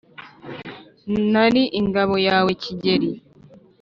nari 1.31 1.63
ingabo 1.79 2.15
yawe 2.27 2.51
kigeli, 2.63 3.09